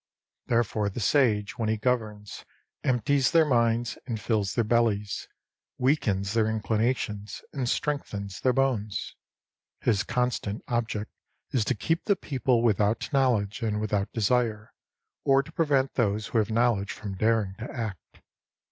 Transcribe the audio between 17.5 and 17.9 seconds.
to